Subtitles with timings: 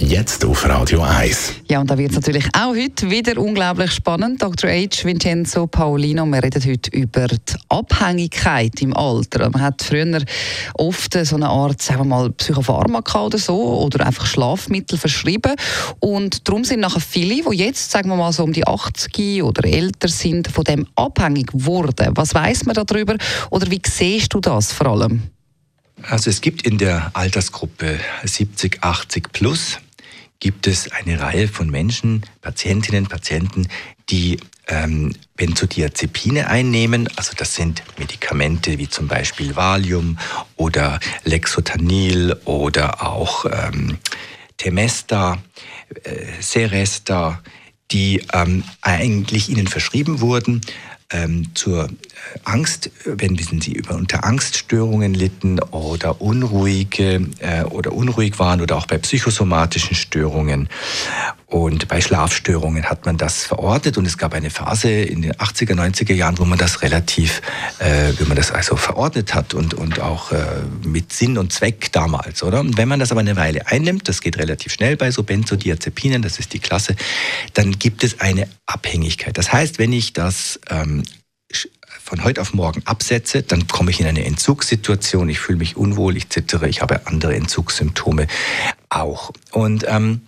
[0.00, 1.54] Jetzt auf Radio 1.
[1.68, 4.40] Ja, und da wird es natürlich auch heute wieder unglaublich spannend.
[4.40, 4.70] Dr.
[4.70, 5.04] H.
[5.04, 9.50] Vincenzo Paolino, wir reden heute über die Abhängigkeit im Alter.
[9.50, 10.22] Man hat früher
[10.74, 15.56] oft so eine Art, sagen wir mal, Psychopharmaka oder so oder einfach Schlafmittel verschrieben.
[15.98, 19.64] Und darum sind nachher viele, die jetzt, sagen wir mal, so um die 80 oder
[19.64, 22.12] älter sind, von dem abhängig geworden.
[22.14, 23.16] Was weiß man darüber
[23.50, 25.24] oder wie siehst du das vor allem?
[26.02, 29.78] Also es gibt in der Altersgruppe 70, 80 plus
[30.40, 33.68] gibt es eine Reihe von Menschen, Patientinnen, Patienten,
[34.10, 34.38] die
[34.68, 37.08] ähm, Benzodiazepine einnehmen.
[37.16, 40.18] Also das sind Medikamente wie zum Beispiel Valium
[40.56, 43.98] oder Lexotanil oder auch ähm,
[44.56, 45.38] Temesta,
[46.04, 47.42] äh, Seresta,
[47.90, 50.60] die ähm, eigentlich ihnen verschrieben wurden
[51.10, 51.88] ähm, zur äh,
[52.44, 58.76] Angst, wenn wissen Sie über unter Angststörungen litten oder unruhige äh, oder unruhig waren oder
[58.76, 60.68] auch bei psychosomatischen Störungen
[61.48, 65.72] und bei Schlafstörungen hat man das verordnet und es gab eine Phase in den 80er,
[65.72, 67.40] 90er Jahren, wo man das relativ,
[67.78, 70.44] äh, wie man das also verordnet hat und, und auch äh,
[70.84, 72.60] mit Sinn und Zweck damals, oder?
[72.60, 76.20] Und wenn man das aber eine Weile einnimmt, das geht relativ schnell bei so Benzodiazepinen,
[76.20, 76.96] das ist die Klasse,
[77.54, 79.38] dann gibt es eine Abhängigkeit.
[79.38, 81.02] Das heißt, wenn ich das ähm,
[82.04, 86.18] von heute auf morgen absetze, dann komme ich in eine Entzugssituation, ich fühle mich unwohl,
[86.18, 88.26] ich zittere, ich habe andere Entzugssymptome
[88.90, 89.32] auch.
[89.50, 90.27] Und ähm,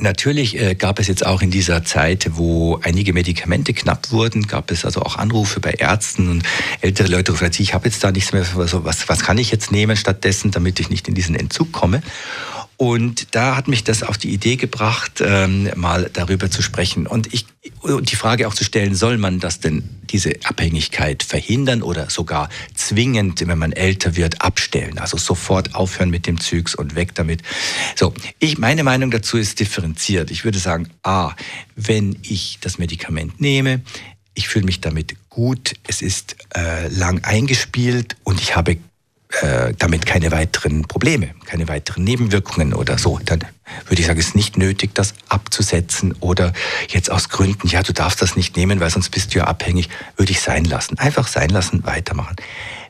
[0.00, 4.72] Natürlich äh, gab es jetzt auch in dieser Zeit, wo einige Medikamente knapp wurden, gab
[4.72, 6.42] es also auch Anrufe bei Ärzten und
[6.80, 9.96] ältere Leute rufen, ich habe jetzt da nichts mehr, was, was kann ich jetzt nehmen
[9.96, 12.02] stattdessen, damit ich nicht in diesen Entzug komme.
[12.76, 17.06] Und da hat mich das auf die Idee gebracht, ähm, mal darüber zu sprechen.
[17.06, 17.46] Und ich,
[18.00, 23.46] die Frage auch zu stellen, soll man das denn, diese Abhängigkeit verhindern oder sogar zwingend,
[23.46, 24.98] wenn man älter wird, abstellen?
[24.98, 27.42] Also sofort aufhören mit dem Zügs und weg damit.
[27.96, 30.30] So, ich, meine Meinung dazu ist differenziert.
[30.30, 31.32] Ich würde sagen, A,
[31.74, 33.80] wenn ich das Medikament nehme,
[34.34, 38.76] ich fühle mich damit gut, es ist äh, lang eingespielt und ich habe
[39.42, 43.40] äh, damit keine weiteren Probleme, keine weiteren Nebenwirkungen oder so, dann
[43.86, 46.52] würde ich sagen, ist nicht nötig, das abzusetzen oder
[46.88, 49.88] jetzt aus Gründen, ja, du darfst das nicht nehmen, weil sonst bist du ja abhängig,
[50.16, 50.98] würde ich sein lassen.
[50.98, 52.36] Einfach sein lassen, weitermachen.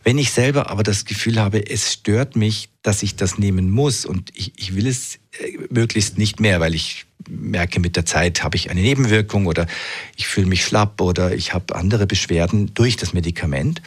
[0.02, 4.04] Wenn ich selber aber das Gefühl habe, es stört mich, dass ich das nehmen muss
[4.04, 8.42] und ich, ich will es äh, möglichst nicht mehr, weil ich merke, mit der Zeit
[8.42, 9.66] habe ich eine Nebenwirkung oder
[10.16, 13.82] ich fühle mich schlapp oder ich habe andere Beschwerden durch das Medikament,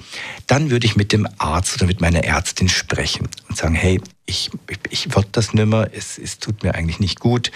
[0.48, 4.52] dann würde ich mit dem Arzt oder mit meiner Ärztin sprechen und sagen, hey, ich,
[4.70, 7.52] ich, ich will das nimmer, es, es tut mir eigentlich nicht gut.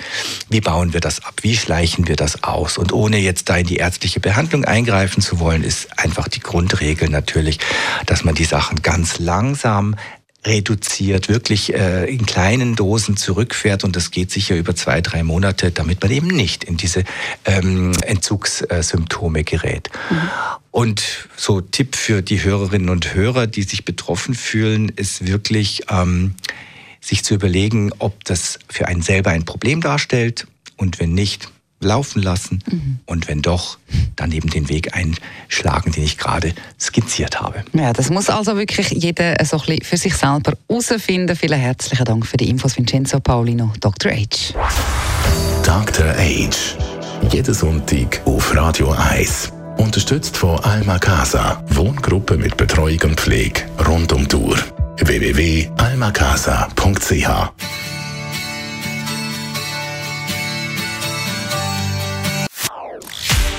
[0.50, 1.34] Wie bauen wir das ab?
[1.41, 2.78] Wie schleichen wir das aus?
[2.78, 7.09] Und ohne jetzt da in die ärztliche Behandlung eingreifen zu wollen, ist einfach die Grundregel
[7.09, 7.59] natürlich,
[8.06, 9.96] dass man die Sachen ganz langsam
[10.44, 15.72] reduziert, wirklich äh, in kleinen Dosen zurückfährt und das geht sicher über zwei, drei Monate,
[15.72, 17.03] damit man eben nicht in diese
[17.46, 19.90] ähm, Entzugssymptome gerät.
[20.09, 20.29] Mhm.
[20.72, 21.03] Und
[21.35, 26.35] so Tipp für die Hörerinnen und Hörer, die sich betroffen fühlen, ist wirklich ähm,
[27.02, 30.47] sich zu überlegen, ob das für einen selber ein Problem darstellt
[30.78, 31.50] und wenn nicht,
[31.81, 33.00] laufen lassen mhm.
[33.06, 33.78] und wenn doch,
[34.16, 37.66] dann eben den Weg einschlagen, den ich gerade skizziert habe.
[37.74, 41.36] Ja, das muss also wirklich jeder so ein bisschen für sich selber herausfinden.
[41.36, 44.12] Vielen herzlichen Dank für die Infos, Vincenzo Paulino, Dr.
[44.12, 44.53] H.
[45.64, 46.16] Dr.
[46.16, 46.50] H.
[47.30, 49.52] Jeden Sonntag auf Radio 1.
[49.78, 54.56] Unterstützt von Alma Casa, Wohngruppe mit Betreuung und Pflege rund um Tour.
[54.97, 57.71] www.almacasa.ch